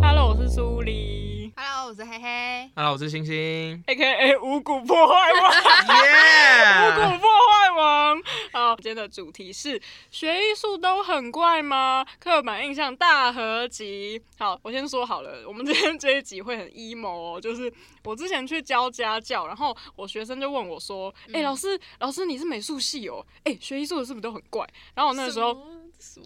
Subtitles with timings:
[0.00, 2.70] Hello，我是苏黎 Hello，我是嘿嘿。
[2.76, 3.82] Hello，我是星星。
[3.88, 6.94] ，A K A 五谷破坏王， 五！
[6.94, 8.22] 谷破坏王。
[8.70, 9.80] 好，今天的主题是
[10.12, 12.06] 学艺术都很怪吗？
[12.20, 14.22] 刻板印象大合集。
[14.38, 17.72] 好，我先说好了，我们今天这一集会很 emo 哦，就是
[18.04, 23.26] 我之前去教家教，然后我学生就问我说：“哎、老师，老师你是美术系哦？
[23.42, 25.66] 哎、学艺术的是不是都很怪？”然后我那个时候。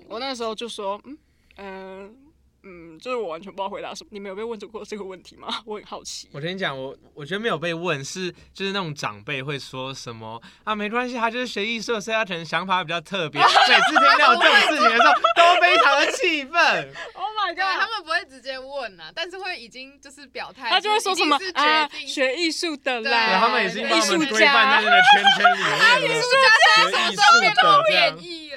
[0.06, 1.18] 我那个时候就说，嗯
[1.56, 2.16] 嗯、
[2.64, 4.09] 嗯，就是我完全不知道回答什么。
[4.10, 5.48] 你没有被问过这个问题吗？
[5.66, 6.28] 我很好奇。
[6.32, 13.40] 我跟你讲，我我觉得没有被问，是就是那种长辈会说什么啊，没关系，他就是学艺术，所以他可能想法比较特别。
[13.45, 16.92] 每次听到这种事情的时候，都非常的气愤。
[17.44, 24.90] Oh my 对，他们不会直接问啊，但是会已经就是表态，他就会说什么啊，学艺术的对啦，对，他们已经艺术我们规范在那家。
[24.90, 26.00] 个圈圈里面了。
[26.08, 27.68] 艺术家学艺什么时候术变那么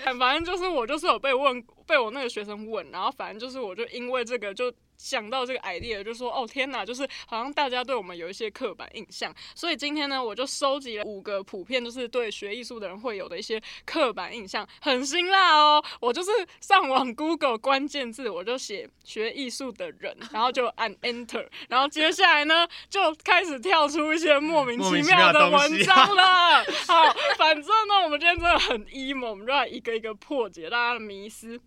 [0.06, 0.16] 的？
[0.18, 15.84] 反正就是我就是有被问，被我那个学生问，然后反正就是我就因为这个就想到这个 idea，就说哦天哪，就是好像大家对我们有一些刻板印象，所以今天呢，我就收集了五个普遍就是对学艺术的人会有的一些刻板印象，很辛辣哦。
[16.00, 26.64] 我就是上网 Google 关键字，我就写学艺术的人， 然后就按 Enter，然后接下来呢就开始跳出一些莫名其妙的文章了。
[26.88, 31.60] 好，反正呢，我们今天真的很 emo，我们就来一个一个破解大家的迷思。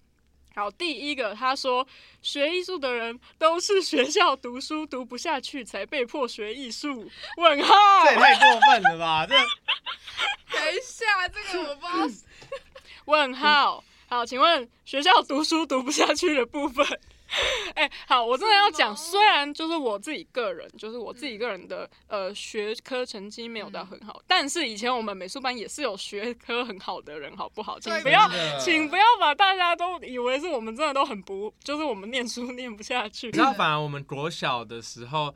[0.61, 1.89] 好，第一个，他说
[2.21, 7.11] 学艺术的人都是学校读书读不下去才被迫学艺术。
[7.39, 7.75] 问号。
[8.05, 9.27] 这也太过分了吧！
[9.27, 12.21] 这等一下，这个我不知道。
[13.07, 13.83] 问号。
[14.07, 16.87] 好，请问学校读书读不下去的部分？
[17.75, 27.79] 哎、好，我真的要讲，虽然就是我自己个人，就是我自己个人的、呃学科成绩没有到很好，但是以前我们美术班也是有学科很好的人，好不好？
[27.79, 33.29] 请不要请不要把大家都以为是我们真的都很不，就是我们念书 念不下去。
[33.29, 35.35] 你知道，反而我们国小的时候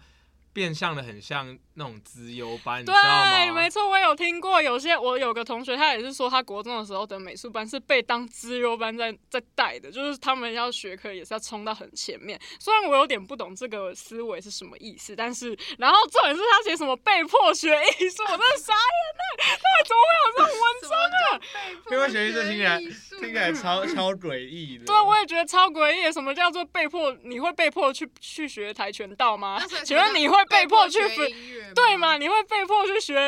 [0.55, 4.63] 变相的很像那种资优班，你知道对，没错，我有听过。
[4.63, 12.41] 有些我有个同学，他也是说，他国中的时候的美术班是被当资优班在在带的，就是他们要学科也是要冲到很前面。
[12.61, 20.95] 虽然我有点不懂这个思维是什么意思，但是然后重点是他写什么被迫学艺术，我真的傻眼了，到底怎么会有这种文章？
[20.95, 21.41] 啊
[21.91, 24.85] 被迫因为学艺术听起来听起来超 超诡异的。
[24.85, 26.13] 对，我也觉得超诡异。
[26.13, 27.13] 什么叫做被迫？
[27.25, 29.61] 你会被迫去去学跆拳道吗？
[29.85, 31.29] 请问你会被迫去学
[31.75, 32.17] 对吗？？
[32.19, 33.19] 你会被迫去学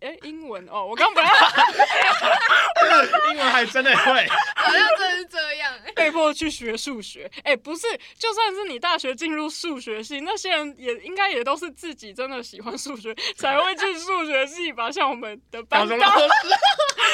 [0.00, 0.86] 哎英文哦？
[0.86, 1.30] 我刚本来
[3.32, 4.26] 英文还真的会。
[4.56, 5.72] 好像真的是这样。
[5.94, 7.30] 被迫去学数学。
[7.44, 7.86] 哎、不是，
[8.18, 14.90] 就算是你大学进入数学系，那些人也应该也都是自己真的喜欢数学才会去数学系吧？
[14.90, 16.28] 像我们的班导，师，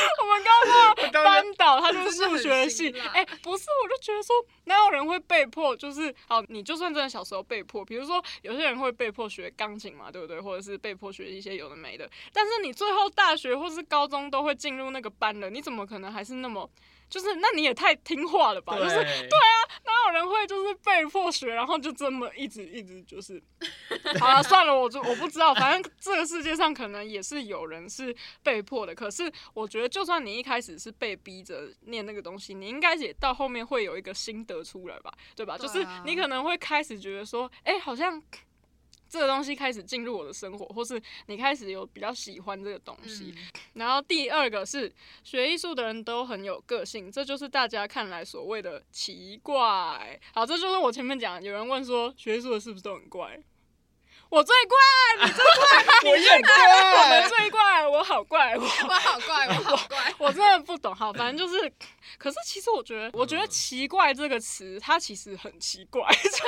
[0.22, 5.76] 我们高中的当班导他就是数学系哎、不是，我就觉得说，哪有人会被迫？
[5.76, 10.40] 就是好，你就算真的小时候被迫，比如说有些人会被迫学钢琴嘛，对不对？
[10.40, 12.08] 或者是被迫学一些有的没的。
[12.32, 16.68] 但是你最后大学或是高中都会进入那个班了，你怎么可能还是那么？
[17.12, 18.74] 就是，那你也太听话了吧？
[18.78, 23.40] 就是对啊哪有人会就是被迫学，然后就这么一直一直就是，
[24.18, 28.94] 好了，算了，我就我不知道，反正这个世界上可能也是有人是被迫的。
[28.94, 35.58] 可是我觉得，就算你一开始是被逼着念那个东西，你应该也到后面会有一个心得出来吧，对吧？
[35.58, 38.22] 就是你可能会开始觉得说，哎、好像。
[39.12, 44.90] 这个东西开始进入我的生活，或是你开始有比较喜欢这个东西，嗯，然后第二个是
[45.22, 50.18] 学艺术的人都很有个性，这就是大家看来所谓的奇怪。
[50.32, 53.38] 好，这就是我前面讲，有人问说学艺术的是不是都很怪？
[54.32, 57.28] 我最怪，你最怪，我最怪，我们怪。
[57.28, 59.98] 最怪，我好怪，我我好怪，我好怪。
[60.16, 60.94] 我真的不懂。
[60.94, 61.70] 好，反正就是，
[62.16, 66.02] 可是其实我觉得，我觉得“奇怪”这个词，它其实很奇怪。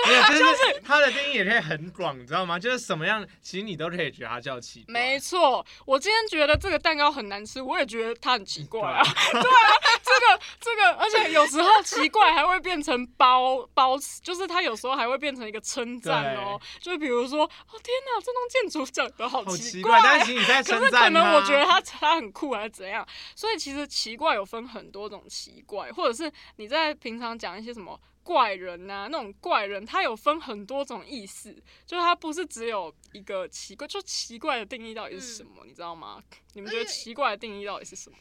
[0.07, 2.59] 没有， 就是它的定义也可以很广，你知道吗？
[2.59, 4.91] 就是什么样，其实你都可以觉得它叫奇怪。
[4.91, 9.03] 没错，我今天觉得这个蛋糕很难吃，我也觉得它很奇怪啊。
[9.31, 9.71] 对啊，
[10.03, 16.59] 这个这个，而且有时候奇怪还会变成包包词，就是它有时候还会变成一个称赞哦。
[16.81, 31.53] 就比如说，哦天哪，这栋建筑 长得好好奇奇怪，但是你在 可是可能我觉得它它很酷还是怎样，所以其实奇怪有分很多种奇怪，或者是你在平常讲一些什么怪人呐、那种怪人，它有分很多种意思，
[31.85, 36.23] 就是它不是只有一个奇怪，就奇怪的定义到底是什么，你知道吗？
[36.53, 38.17] 你们觉得奇怪的定义到底是什么？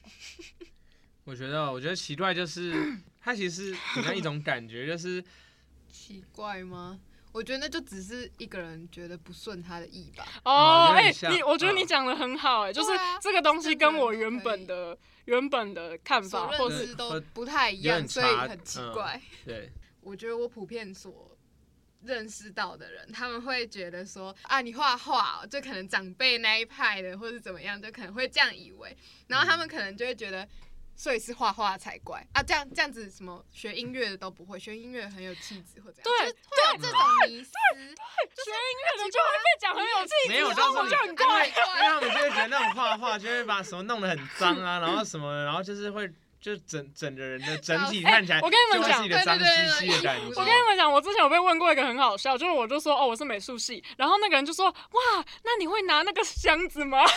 [1.26, 5.24] 我觉得，我觉得奇怪就是它其实是一种感觉，就是
[5.90, 7.00] 奇怪吗？
[7.34, 10.26] 我觉得那就只是一个人觉得不顺他的意吧。
[10.46, 19.22] 哦，哎、你我觉得嗯你讲的很好、哎、就是这个东西跟我原本的原本的看法，所或是都不太一样，所以很奇嗯怪。
[19.44, 19.72] 对，
[20.02, 21.36] 我觉得我普遍所
[22.04, 28.96] 认识到的人，他们会觉得说啊，你画画、哦，就可能长辈那一派的，或者怎么样，就可能会这样以为，
[29.28, 30.48] 然后他们可能就会觉得。
[30.96, 32.42] 所以是画画才怪啊！
[32.42, 37.52] 这样这样子，什么学音乐的都不会，学音乐很有气质或者对就是会有这种迷思。
[37.52, 41.46] 学音乐的就会被讲很有气质，没有，然后我就很怪。
[41.48, 46.10] 因为他们就会觉得那种画画就会把什么弄得很脏啊，然后什么，然后就是会
[46.40, 57.00] 就整整个人的整体 看起来哎我跟你们讲我跟你们讲，我之前有被问过一个很好笑，就是我就说哦我是美术系，然后那个人就说哇，那你会拿那个箱子吗？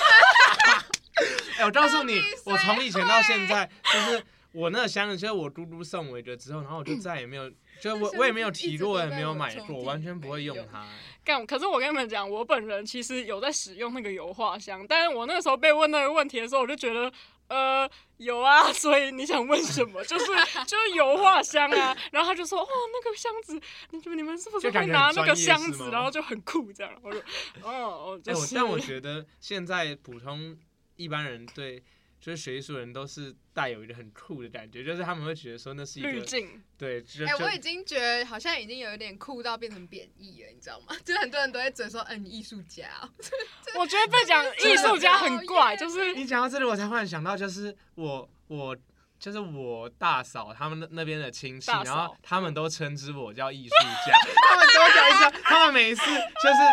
[1.59, 4.23] 哎、我告诉你我从以前到现在，就是
[4.53, 10.87] 我那个箱子，就是我嘟嘟送我一个之后，然后我就再也没有，就我我也没有提过，也没有买过，完全不会用它。
[11.25, 17.13] 干，可是我跟你们讲，我本人其实有在使用那个油画箱，但是我那个时候被问那个问题的时候，我就觉得。
[17.49, 20.03] 呃，有啊， 所以你想问什么？
[20.05, 20.25] 就是
[20.67, 23.53] 就是油画箱啊，然后他就说，哦，那个箱子，
[23.91, 26.93] 你们你们是不是会拿那个箱子，然后就很酷这样？
[27.03, 27.23] 我说，
[27.63, 30.59] 哦，哎、就是，我但我觉得现在普通
[30.97, 31.83] 一般人对
[32.19, 40.97] 就是学艺术的人都是带有一个很酷的感觉，就是他们会觉得说那是一个滤镜，对，就哎、就我已经觉得好像已经有一点酷到变成贬义了，你知道吗？
[41.05, 43.09] 就很多人都会嘴说，嗯、你艺术家哦、
[43.79, 48.77] 我觉得被讲艺术家很怪，就是你讲到这里，我才忽然想到，就是我我
[49.19, 53.75] 就是我大嫂他们那那边的亲戚，然后他们都称之我叫艺术
[54.07, 56.17] 家， 他们都讲一下，他们每一次就是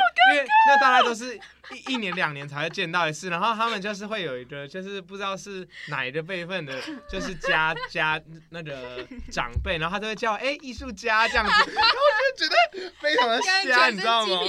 [0.33, 1.39] 因为那大家都是
[1.71, 6.73] 一一年两年才会见到一次，然后他们就是会有一个就是不知道是哪一个辈分的，
[7.09, 14.39] 就是家家那个长辈，然后他都会叫哎艺术家这样子， 然后我就觉得非常的瞎，你知道吗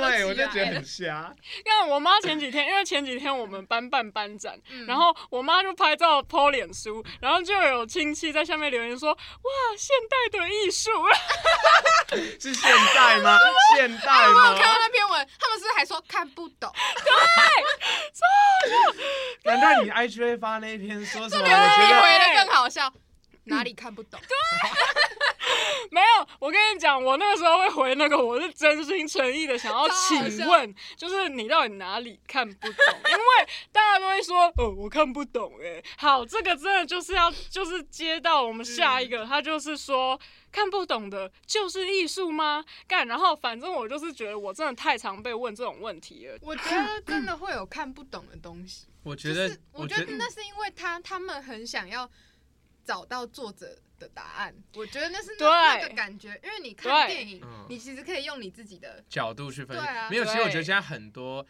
[0.00, 1.34] 对，我就觉得很瞎。
[1.64, 10.90] 因为我妈前几天，因为前几天我们班办班展，嗯然后我妈就拍照 po 脸书，然后就有亲戚在下面留言说：“哇，现代的艺术。
[12.40, 13.38] 是现代吗？
[13.76, 14.78] 现代吗我有看到？
[14.80, 16.70] 那篇文，他们是不是还说看不懂，
[19.44, 21.42] 难道你 IG 会发那一篇说什么？
[21.42, 22.92] 我你觉得回的更好笑，
[23.44, 24.36] 哪里看不懂？”对
[25.90, 32.72] 没有，我跟你讲，我那个时候会回那个，我是真心诚意的想要请问，就是你到底哪里看不懂？
[33.08, 40.20] 因为大家都会说，哦，我看不懂，哎，好，这个真的就是要就是接到我们下一个，他就是说。
[40.52, 42.64] 看不懂的就是艺术吗？
[42.88, 46.36] 干，然后反正我就是觉得我真的太常被问这种问题了。
[46.42, 48.88] 我觉得真的会有看不懂的东西。
[49.04, 52.10] 我觉得就是，我觉得那是因为他他们很想要
[52.90, 54.52] 找到作者的答案。
[54.74, 59.86] 我觉得那是那个感觉，因为你看电影嗯，你其实可以用你自己的角度去分析。
[60.10, 61.46] 没有，其实我觉得现在很多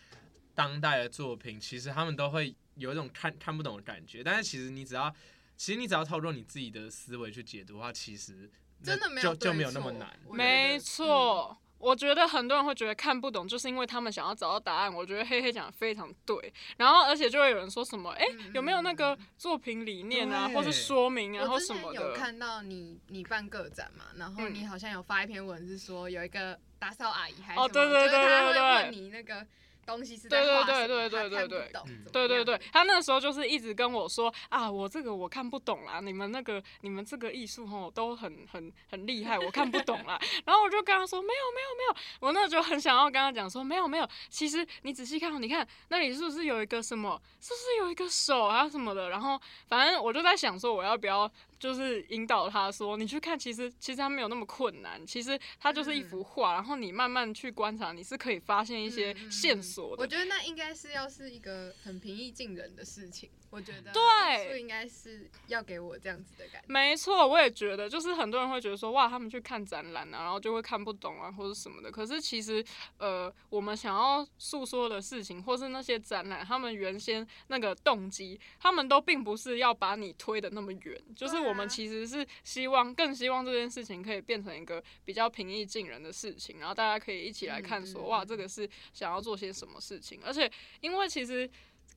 [0.55, 4.23] 当代的作品，其实他们都会有一种看看不懂的感觉。
[4.23, 5.11] 但是其实你只要，
[5.57, 8.51] 其实你只要透过你自己的思维去解读的话，其实
[8.83, 10.21] 真的没有就就没有那么难。
[10.31, 11.57] 没错。
[11.81, 14.95] 我觉得很多人会觉得看不懂，就是因为他们想要找到答案。
[14.95, 22.01] 我觉得黑黑讲的非常对，然后而且就会有人说什么，哎、嗯有没有那个作品理念啊，对或是说明啊，或我之前什么的？
[22.11, 29.47] 有看到你你办个展嘛，然后嗯你好像有发一篇文是说有一个打扫阿姨还什么就是对对对对对问你那个
[29.87, 32.29] 东西是在对对画什么，对对对她看不对对。
[32.29, 40.21] 对对对，他那个时候就是一直跟我说啊，我这个我看不懂啦，你们那个你们这个艺术吼都很很很厉害，我看不懂啦。
[40.45, 49.09] 然后我就跟他说没有没有没有，我那时候很想要跟他讲说没有没有，其实你仔细看哦，你看那里是不是有一个什么，是不是有一个手啊什么的？
[49.09, 60.07] 然后反正我就在想说我要不要就是引导他说你去看，其实其实他没有那么困难，其实它就是一幅画，然后你慢慢去观察，你是可以发现一些线索我。
[60.07, 63.31] 觉得那应该是要是一个很平易近人的事情。
[63.51, 66.69] 我觉得对应该是要给我这样子的感觉。
[66.69, 71.91] 没错，我也觉得，就是很多人会觉得说，哇，他们去看展览啊，然后就会看不懂啊，或者什么的。
[71.91, 72.65] 可是其实，
[72.99, 90.49] 呃，我们想要诉说的事情，或是那些展览，他们原先那个动机，他们都并不是要把你推的那么远，就是我们其实是希望，更希望这件事情可以变成一个比较平易近人的事情，然后大家可以一起来看说，哇，这个是想要做些什么事情，而且
[90.81, 91.51] 因为其实。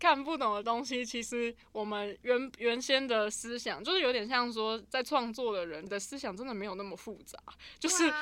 [0.04, 7.40] 看不懂的东西，其实我们原原先的思想就是有点像说，在创作的人的思想真的没有那么复杂，
[7.80, 8.14] 就是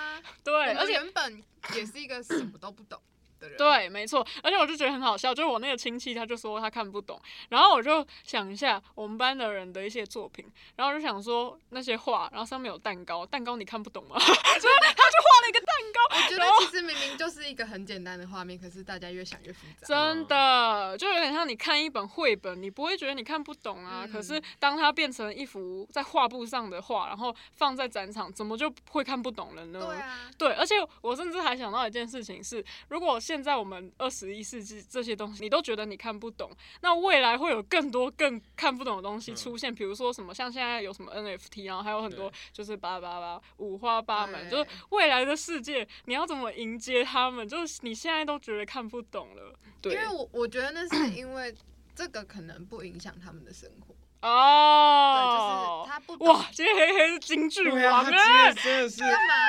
[0.43, 1.43] 对 而且原本
[1.75, 3.01] 也是一个什么都不懂，
[3.41, 3.57] 的人。
[3.57, 7.19] 对，没错，而且我就觉得很好笑，就是我那个亲戚他就说他看不懂，
[7.49, 10.45] 然后我就想一下我们班的人的一些作品，
[10.77, 14.17] 然后我就想说那些画，然后上面有蛋糕，蛋糕你看不懂吗？
[14.21, 19.87] 所以他就画了一个蛋糕，我觉得其实明明就是一个很简单的画面，可是大家越想越复杂。
[19.87, 29.79] 真的就有点像你看一本绘本，你不会觉得你看不懂啊，嗯可是当它变成一幅在画布上的画，然后放在展场，怎么就会看不懂了呢？
[29.79, 39.35] 对啊，对，而且我甚至还想到一件事情是，如果现在我们二十一世纪这些东西你都觉得你看不懂，那未来会有更多更看不懂的东西嗯。
[39.37, 51.55] 出现，比如说什么像现在有什么 NFT，然后还有很多就是八八八五花八门，就是未来的世界你要怎么迎接他们，就是你现在都觉得看不懂了，对因为我我觉得那是因为
[51.95, 53.95] 这个可能不影响他们的生活。
[54.19, 59.47] 对，哦就是，他不哇，今天黑黑是京剧王他哎今天真的是干嘛啊、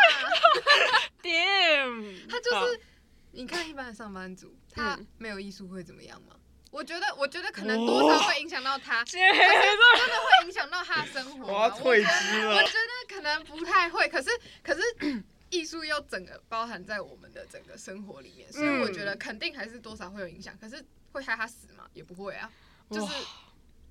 [1.22, 2.80] damn，他就是
[3.32, 6.36] 你看一般的上班族，他嗯没有艺术会怎么样吗？
[6.70, 11.52] 我觉得，我觉得可能多少会影响到他，真的会影响到他的生活。
[11.52, 12.56] 我要退职了。
[12.56, 14.30] 我觉得可能不太会，可是
[14.62, 14.82] 可是
[15.50, 20.56] 艺术又整个包含在我们的整个生活里面，所以我觉得肯定还是多少会有影响。
[20.58, 21.86] 可是会害他死吗？
[21.92, 22.50] 也不会啊，
[22.90, 23.12] 就是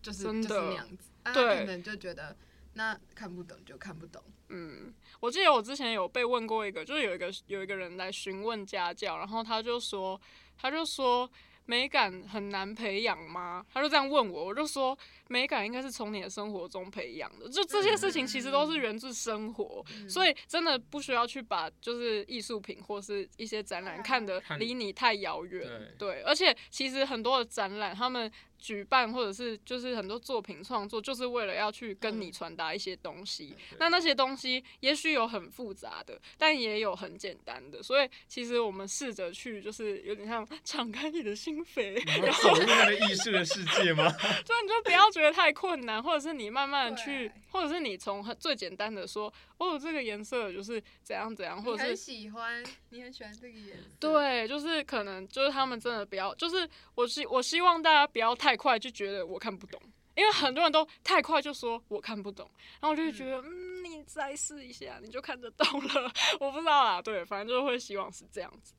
[0.02, 1.04] 就是就是那样子。
[1.24, 2.36] 啊、对可能就觉得
[2.74, 4.24] 那看不懂就看不懂。
[4.50, 10.20] 嗯，我记得我之前有被问过一个，就是有一个有一个人来询问家教，然后他就说，
[10.58, 11.30] 他就说
[11.66, 13.66] 美感很难培养吗？
[13.74, 14.98] 他就这样问我，我就说
[15.32, 25.66] 美感应该是从你的生活中培养的，就这些事情其实都是源自生活，嗯所以真的不需要去把就是艺术品或是一些展览看得离你太遥远，
[25.98, 28.30] 对对，而且其实很多的展览他们。
[28.62, 33.56] 举办或者是就是很多作品创作，就是为了要去跟你嗯传达一些东西。
[33.72, 37.82] 对那那些东西也许有很复杂的，但也有很简单的。
[37.82, 44.08] 所以其实我们试着去，就是有点像敞开你的心扉，然后走入那个艺术的世界吗？
[44.46, 53.84] 所以你就不要觉得太困难，或者是你慢慢去，或者是你从很最简单的说，哦，这个颜色就是怎样怎样，或你很者是喜欢，你很喜欢这个颜色。
[54.00, 59.82] 对，就是可能就是他们真的不要，就是我希我希望大家不要太快就觉得我看不懂，
[60.16, 62.50] 因为很多人都太快就说我看不懂，
[62.80, 68.74] 然后我就会觉得嗯你再试一下你就看得懂了，我不知道啦，对，反正就是会希望是这样子。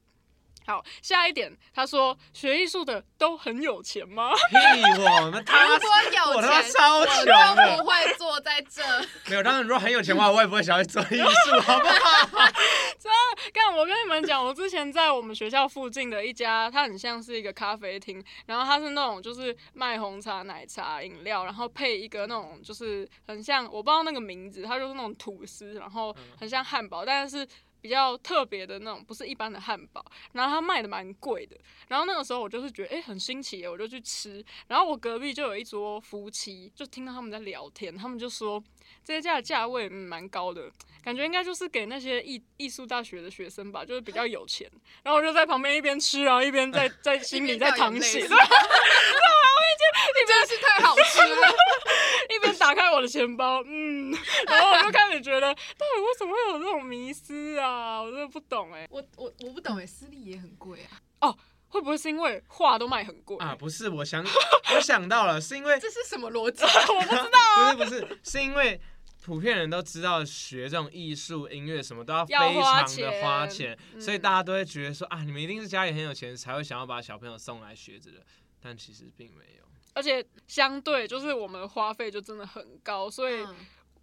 [0.66, 4.32] 好，下一点，他说学艺术的都很有钱吗？
[4.50, 4.56] 屁
[5.02, 8.82] 我们他如果有我他妈钱，超我穷就的不，会坐在这。
[9.28, 9.42] 没有。
[9.42, 12.48] 当然，如果很有钱的话，我也不会想要做艺术，好不好？
[13.52, 27.46] 干，我跟你们讲，我之前在我们学校附近的一家，它很像是一个咖啡厅，然后它是那种就是卖红茶、奶茶、饮料，然后配一个那种就是很像我不知道那个名字，它就是那种吐司，然后很像汉堡，但是。
[27.82, 31.56] 比较特别的那种，不是一般的汉堡，然后它卖的蛮贵的。
[31.88, 34.42] 然后那个时候我就是觉得，哎、很新奇耶，我就去吃。
[34.68, 38.62] 然后我隔壁就有一桌夫妻，就听到他们在聊天，他们就说
[39.04, 40.70] 这家的价位嗯蛮高的，
[41.02, 44.70] 感觉应该就是给那些艺艺术大学的学生吧，就是比较有钱。
[45.02, 48.26] 然后我就在旁边一边吃，然后一边在在心里在淌血，
[49.62, 51.54] 一边掉眼泪真的是太好吃了。
[52.30, 54.10] 一边打开我的钱包，嗯，
[54.48, 58.00] 然后我就开始觉得，到底为什么会有这种迷失啊？
[58.02, 61.38] 我真的不懂哎，我我我不懂哎，私立也很贵啊，哦
[61.68, 64.24] 会不会是因为画都卖很贵啊，不是，我想
[64.76, 66.62] 我想到了，是因为这是什么逻辑？
[66.92, 67.38] 我不知道。
[67.56, 68.80] 啊不是不是，是因为
[69.24, 78.18] 普遍人都知道学这种艺术、音乐什么都要非常的花钱所以大家都会觉得说啊，你们一定是家里很有钱才会想要把小朋友送来学这个，
[78.62, 79.62] 但其实并没有。
[79.94, 83.56] 而且相对就是我们的花费就真的很高，所以嗯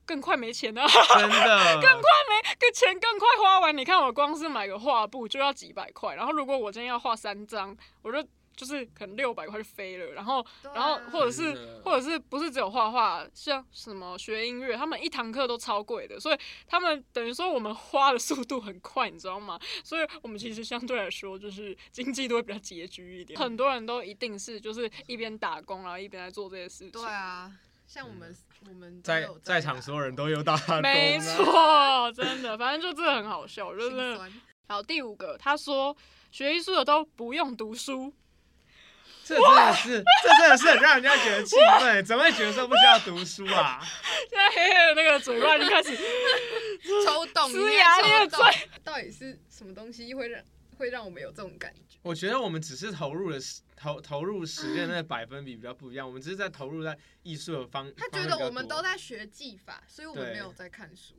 [0.06, 1.30] 更快没钱啊，真的，
[1.82, 3.76] 更快没更钱更快花完。
[3.76, 8.24] 你看我光是买个画布就要几百块，然后如果我今天要画三张，我就
[8.60, 16.38] 就是可能六百块就飞了，然后啊然后或者是或者是不是只有画画，像什么学音乐，他们一堂课都超贵的，所以
[16.68, 19.58] 他们等于说我们花的速度很快，你知道吗？
[19.82, 23.40] 所以我们其实相对来说就是经济都会比较拮据一点。
[23.40, 26.92] 很多人都一定是就是一边打工，然后一边在做这些事情。
[26.92, 27.50] 对啊，
[27.88, 28.36] 像我们
[28.68, 34.30] 我们都在在场所有人都有打工、啊，没错，真的，反正就真的很好笑， 真的。
[34.68, 35.96] 好，第五个，他说
[36.30, 38.14] 学艺术的都不用读书，
[39.30, 43.80] 这真的是，这真的是很让人家觉得气愤，怎么会觉得说不需要读书啊？
[44.28, 45.96] 现在黑黑的那个嘴巴就开始
[47.06, 48.40] 抽动，呲牙咧嘴，
[48.84, 50.44] 到底是什么东西会让
[50.78, 51.98] 会让我们有这种感觉？
[52.02, 57.92] 我觉得我们只是投入了时投投入时间的百分比比较不一样，我们只是在投入在艺术的方。
[57.96, 61.14] 他觉得我们都在学技法，所以我们没有在看书。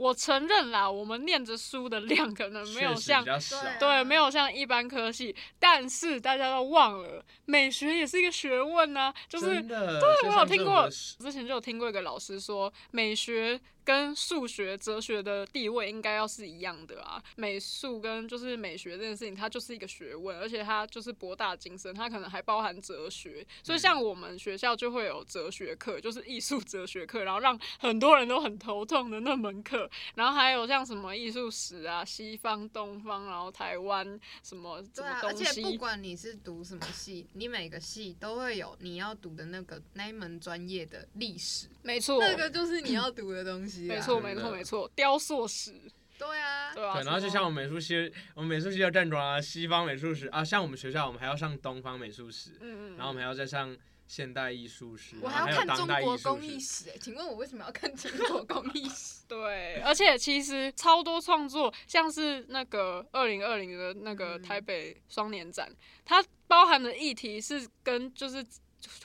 [0.00, 17.22] 我承认啦，我们念着书的量可能没有像对对，没有像一般科系，但是大家都忘了，美学也是一个学问呢、就是，对我有听过之前就有听过一个老师说，美学跟数学、哲学的地位应该要是一样的啊。
[17.36, 23.44] 美术跟就是美学这件事情，它就是一个学问，而且它就是博大精深，它可能还包含哲学。
[23.62, 29.89] 所以像我们学校就会有哲学课，就是艺术哲学课，然后让很多人都很头痛的那门课。
[30.14, 34.06] 然后还有像什么艺术史啊，西方、东方，然后台湾
[34.44, 35.80] 什么什对啊，而且不。
[35.80, 43.94] 管你是读什么系，你每个系都会有你要读的那个那一门专业的历史，没错，那个就是你要读的东西、啊。
[43.94, 45.72] 没错，没错，没错，雕塑史，
[46.18, 53.74] 对啊，对啊、对，然后就像我们美术系，我们美术系要站桩啊，西方美术史啊，像我们学校我们还要上东方美术史，嗯嗯，然后我们还要再上
[54.10, 56.90] 现代艺术史，我还要看中国工艺史。
[57.00, 59.22] 请问我为什么要看中国工艺史？
[59.30, 65.72] 对，而且其实超多创作，像是那个二零二零的那个嗯台北双年展，
[66.04, 68.44] 它包含的议题是跟就是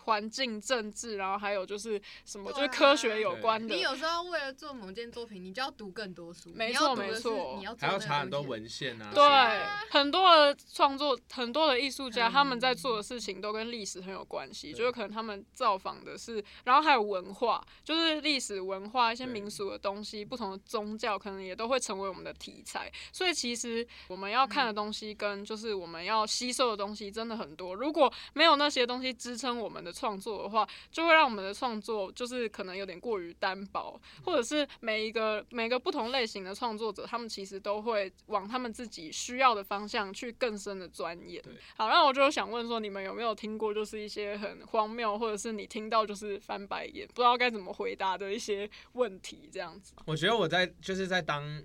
[0.01, 3.73] 环境、政治，然后还有就是什么，就是科学有关的。
[3.73, 3.81] 你。
[3.81, 7.55] 有时候为了做某件作品，你就要读更多书，没错没错。
[7.57, 9.23] 你要还要查很多文献啊，对。
[9.23, 12.31] 啊，很多的创作，很多的艺术家，嗯。
[12.31, 22.91] 他们在做的事情都跟历史很有关系，就是可能他们造访的是，然后还有文化，就是历史文化一些民俗的东西，不同的宗教可能也都会成为我们的题材。
[23.11, 27.75] 所以其实我们要看的东西跟就是我们要吸收的东西真的很多。
[27.75, 41.43] 如果没有那些东西支撑我们的创作的话，就会让我们的创作就是可能有点过于单薄，或者是每一个每个不同类型的创作者，他们其实都会往他们自己需要的方向去更深的钻研。
[41.75, 49.93] 好，那我就想问说，你们有没有听过就是一些很荒谬，或者是你听到就是翻白眼，不知道该怎么回答的一些问题，这样子？
[50.05, 51.63] 我觉得我在就是在当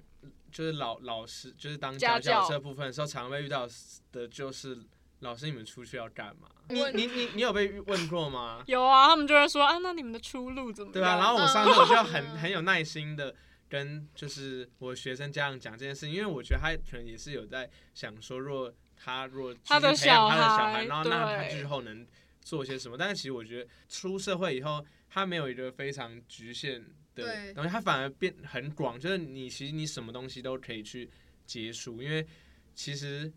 [0.50, 3.68] 就是老老师，就是当家教家教这部分的时候，常会遇到
[4.12, 4.78] 的就是
[5.20, 6.48] 老师你们出去要干嘛？
[6.68, 8.62] 你你你你有被问过吗？
[8.68, 10.92] 有啊，他们就会说啊，那你们的出路怎么样？
[10.92, 13.34] 对啊，然后我上次我就很嗯很有耐心的
[13.68, 22.06] 跟就是我学生家长讲这件事，因为我觉得他可能也是有在想说，若他若他的继续培养他的小孩，然后那他对之后能
[22.42, 22.96] 做些什么？
[22.96, 26.82] 但是其实我觉得出社会以后，他没有一个非常局限
[27.14, 31.10] 的东西，他反而变很广，就是你其实你什么东西都可以去
[31.46, 32.26] 结束，因为
[32.74, 33.30] 其实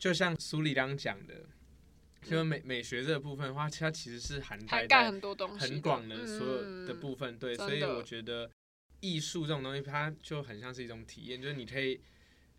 [0.00, 1.34] 就像苏丽刚刚讲的。
[2.22, 8.48] 就是美美学这个部分的话，它其实是涵盖涵盖很多东西，很广的所有的嗯部分，对，所以我觉得
[9.00, 11.98] 艺术这种东西，它就很像是一种体验，就是你可以，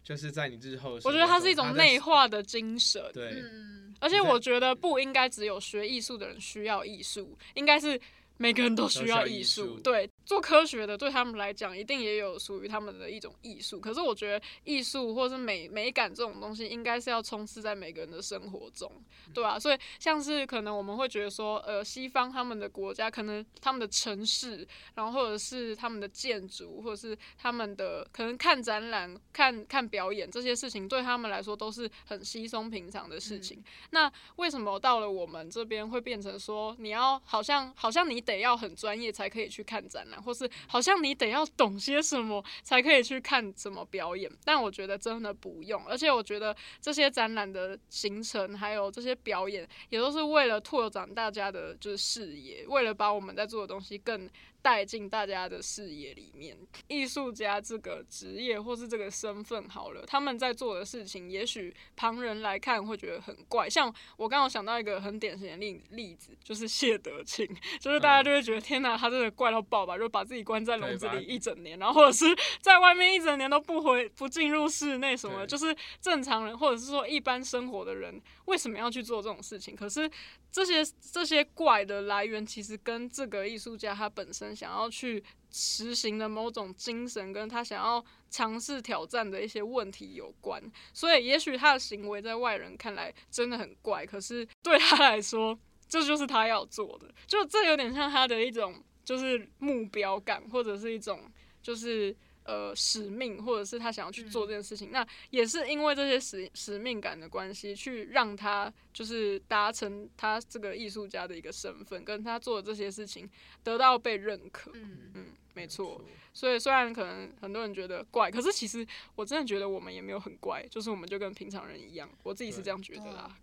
[0.04, 3.00] 就是在你日后我觉得它是一种内，化的精神。
[3.14, 8.02] 对，嗯，而且我觉得不应该只有学艺术的人需要艺术，应该是
[8.38, 9.80] 每个人都需要艺术。
[9.82, 13.80] 对，做科学的对他们来讲，一定也有属于他们的一种艺术。
[13.80, 18.92] 可是我觉得艺术或是美美感这种东西，应该是要充斥在每个人的生活中，
[19.34, 33.64] 对啊，所以像是可能我们会觉得说，呃，西方他们的国家，可能他们的城市，然后或者是他们的建筑，或者是他们的可能看展览、看看表演这些事情，对他们来说都是很稀松平常的事情。
[33.90, 44.32] 那为什么到了我们这边会变成说，你要好像好像你得要很专业才可以去看展览，或是好像你得要懂些什么才可以去看什么表演？
[44.46, 54.30] 但我觉得真的不用，而且我觉得这些展览的行程还有这些表演，也都是为了拓展大家的就是视野，为了把我们在做的东西更
[54.62, 56.58] 带进大家的视野里面。
[56.88, 63.70] 艺术家这个职业或是这个身份好了，他们在做的事情，也许旁人来看会觉得很怪。
[63.70, 67.48] 像我刚刚想到一个很典型的例例子，就是谢德庆，
[67.80, 72.26] 就是大家就会觉得、天哪，他真的怪到爆吧，就把自己关在笼子里一整年，然后或者是
[72.62, 79.76] 在外面一整年都不回不进入室内什么就是正常人或者是说一般生活的人为什么要去做这种事情？
[79.76, 80.10] 可是
[80.52, 90.62] 这些这些怪的来源，其实跟这个艺术家他本身想要去实行的某种精神，跟他想要尝试挑战的一些问题有关。
[90.94, 97.14] 所以，也许他的行为在外人看来真的很怪，可是对他来说，这就是他要做的。
[97.28, 102.16] 就这有点像他的一种就是目标感，或者是一种就是。
[102.44, 113.30] 呃，使命，或者是他想要去做这件事情，那也是因为这些使使命感的关系，去让他就是达成他这个艺术家的一个身份，跟他做的这些事情
[113.64, 114.72] 得到被认可。
[114.74, 116.02] 嗯，嗯，没错。
[116.34, 123.38] 所以虽然可能很多人觉得怪，可是其实我真的觉得我们也没有很怪，就是我们就跟平常人一样，我自己是这样觉得啦。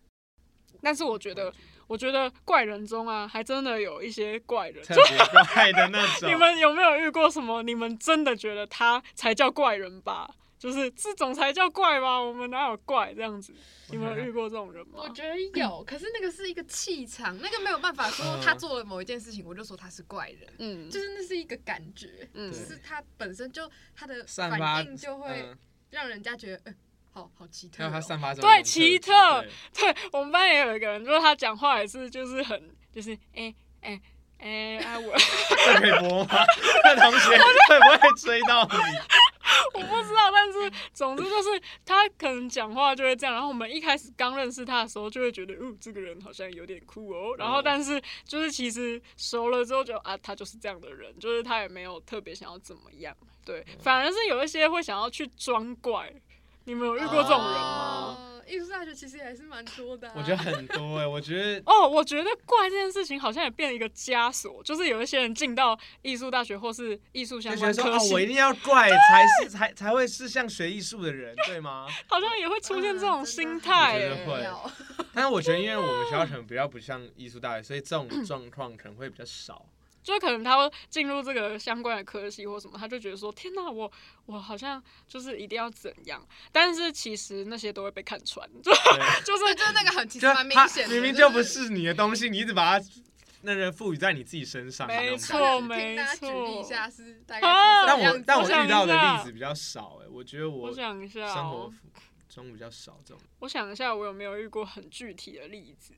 [0.82, 1.52] 但是我觉得，
[1.86, 4.84] 我觉得怪人中啊，还真的有一些怪人。
[4.84, 5.16] 特别
[5.54, 6.28] 怪的那种。
[6.30, 7.62] 你们有没有遇过什么？
[7.62, 10.30] 你们真的觉得他才叫怪人吧？
[10.58, 12.18] 就是这种才叫怪吧？
[12.20, 13.54] 我们哪有怪这样子？
[13.90, 15.08] 你们有遇过这种人吗我？
[15.10, 25.56] 觉得有， 可是那个是一个气场，那个没有办法说他做了某一件事情，我就说他是怪人，嗯，就是那是一个感觉，嗯就是他本身就他的反应就会嗯
[25.90, 26.74] 让人家觉得，呃，
[27.18, 28.00] 好好奇特、还有他哦。
[28.00, 29.12] 散发出对奇特
[29.74, 34.00] 对 对我们班也有一个人，就是他讲话也是，就是很，就是哎哎
[34.38, 35.12] 哎哎我。
[35.66, 36.44] 这可以播吗？
[36.84, 38.74] 那同学会不会追到你？
[39.74, 56.12] 我不知道，但是总之就是他可能讲话就会这样，然后我们一开始刚认识他的时候就会觉得，哦，这个人好像有点酷哦，然后嗯但是就是其实熟了之后就啊，他就是这样的人，就是他也没有特别想要怎么样，对，反而是有一些会想要去装怪，
[56.68, 58.16] 你们有遇过这种人吗？
[58.18, 60.14] 哦艺术大学其实也还是蛮多的、啊。
[60.16, 71.86] 我觉得很多哎，我觉得 哦，我觉得怪这件事情好像也变了一个枷锁，就是有一些人进到艺术大学或是艺术相就觉得说哦，关科系，我一定要怪才是才才会是像学艺术的人，对吗？
[72.08, 74.00] 好像也会出现这种心我态
[75.12, 79.66] 但是我觉得，因为我们学校可能比较不像艺术大学，所以这种 状况可能会比较少。
[80.08, 83.90] 就可能他会进入这个相关的科系或什么，他就觉得说天哪，我
[84.24, 88.80] 我好像就是一定要怎样，但是其实那些都会被看穿，就对，
[89.22, 92.86] 就是就是那个很其实蛮明显的，明明就不是你的东西，你一直把它
[93.42, 95.38] 那个赋予在你自己身上没错。
[95.60, 101.72] 听大家举例一没下是大概啊是但我但我遇到的例子比较少哎，我觉得我我想一下、生活哦，
[102.28, 103.22] 中比较少这种。
[103.40, 105.92] 我想一下，我有没有遇过很具体的例子？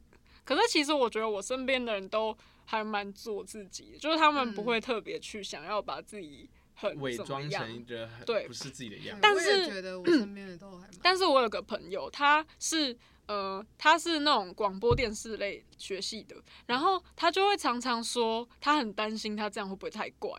[0.44, 2.36] 可是其实我觉得我身边的人都
[2.70, 9.20] 还蛮做自己的，就是他们不嗯会特别去想要把自己很伪装成一个很对不是自己的样子。
[9.20, 20.30] 但是觉得我身边的都还蛮，但是我有个朋友，他是呃，他是那种广播电视类学系的，然后他就会常常说，他很担心他这样会不会太怪。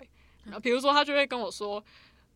[0.45, 1.83] 然后比如说，他就会跟我说，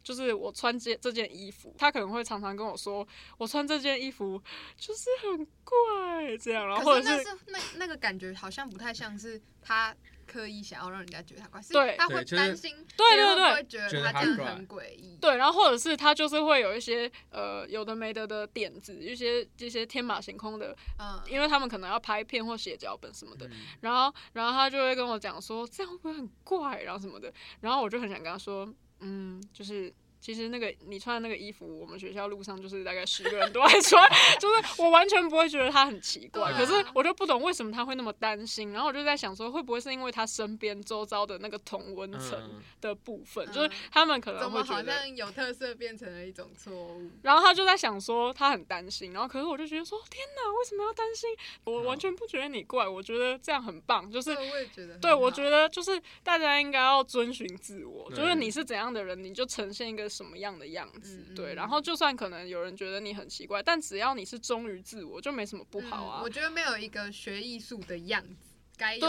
[0.03, 4.39] 就是我穿这这件衣服，他可能会常常跟我说，我穿这件衣服
[4.77, 15.17] 就是很怪这样，然后或者是是那是那那个感觉好像不太像是他刻意想要让人家觉得他怪，是对他会担心对对对会觉觉得他这样很诡异。
[15.21, 27.31] 对，然后或者是他就是会有一些呃有的没的的点子，一些这些天马行空的，嗯，因为他们可能要拍片或写脚本什么的，嗯然后，然后他就会跟我讲说，这样会不会很怪，然后什么的。
[27.61, 28.67] 然后我就很想跟他说，
[28.99, 29.93] 嗯，就是
[30.25, 34.09] 其实那个你穿的那个衣服，我们学校路上就是大概十个人都爱穿，
[34.41, 36.49] 就是我完全不会觉得他很奇怪。
[36.49, 38.71] 啊可是我就不懂为什么他会那么担心。
[38.71, 44.83] 然后我就在想说，会不会是因为他身边周遭的那个同温层嗯，的部分，嗯就是他们可能会觉得。
[44.83, 47.11] 么好像有特色变成了一种错误？
[47.21, 51.29] 然后他就在想说，他很担心，然后可是我就觉得说，天哪，为什么要担心？
[51.65, 54.97] 我完全不觉得你怪，我觉得这样很棒，就是对，我也觉得。
[54.97, 61.25] 对，我觉得就是大家应该要遵循自我，就是你是怎样的人，你就呈现一个什么样的样子。
[61.29, 66.21] 嗯对，嗯然后就算可能有人觉得你很奇怪，但只要你是忠于自我，就没什么不好啊。
[66.21, 69.07] 嗯我觉得没有一个学艺术的样子，该有的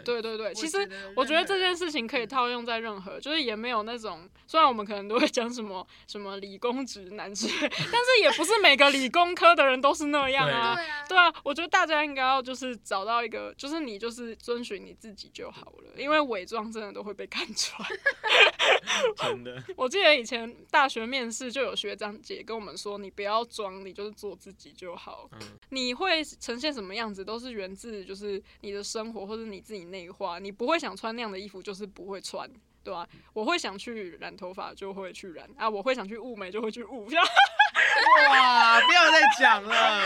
[0.00, 10.74] 对对对，其实我觉得这件事情可以套用在任何，就是也没有那种，虽然我们可能都会讲什么什么理工直男之类，但是也不是每个理工科的人都是那样啊。
[10.74, 17.88] 对啊，对啊，我觉得大家应该要就是找到一个，就是你就是遵循你自己就好了，因为伪装真的都会被看穿。
[19.16, 25.28] 真的，我记得以前大学面试就有学长姐跟我们说，你不要装，你就是做自己就好。
[25.32, 30.38] 嗯，你会呈现什么样子，都是源自就是你的生活或者你自己内化。
[30.38, 32.50] 你不会想穿那样的衣服，就是不会穿。
[32.84, 37.10] 对吧、我会想去染头发，就会去染啊；我会想去雾眉，就会去雾。
[37.10, 37.22] 像
[38.30, 40.00] 哇，不要再讲了。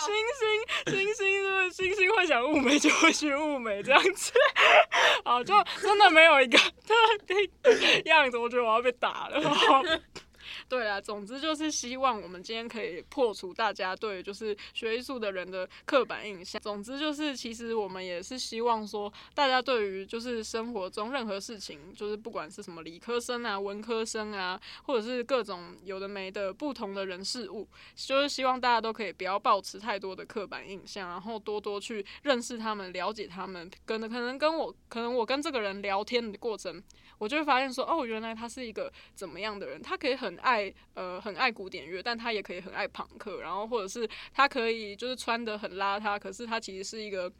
[0.00, 4.32] 星星，星星是不是星星会想雾眉，就会去雾眉这样子？
[5.24, 8.36] 好，就真的没有一个特定样子。
[8.36, 9.40] 我觉得我要被打了。
[10.72, 16.58] 对啊，总之就是希望我们今天可以破除大家对就是学艺术的人的刻板印象。
[16.62, 33.70] 总之就是，其实我们也是希望说，大家对于就是生活中任何事情，就是不管是什么理科生啊、文科生啊，或者是各种有的没的不同的人事物，就是希望大家都可以不要抱持太多的刻板印象，然后多多去认识他们、了解他们。
[33.84, 36.82] 跟可能跟我，可能我跟这个人聊天的过程，
[37.18, 39.82] 我就会发现说，哦，原来他是一个怎么样的人？
[39.82, 40.61] 他可以很爱
[40.94, 47.32] 呃很爱古典乐，但他也可以很爱朋克，然后或者是他可以就是穿的很邋遢，可是他其实是一个。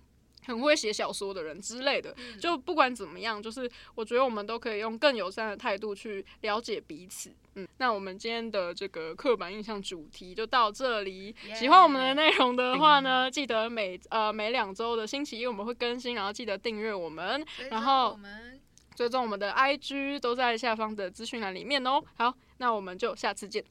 [0.45, 2.13] 很会写小说的人之类的。
[2.19, 7.33] 嗯就不管怎么样，就是我觉得我们都可以用更友善的态度去了解彼此。
[7.55, 11.33] 嗯，那我们今天的这个刻板印象主题就到这里。
[11.49, 18.61] Yeah 喜欢我们的内容的话呢，记得每呃每两周的星期一我们会更新，然后记得订阅我们，然后我们
[18.95, 22.03] 追踪我们的 IG 都在下方的资讯栏里面哦。
[22.17, 23.65] 好，那我们就下次见。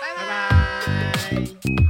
[0.00, 1.89] 拜拜拜。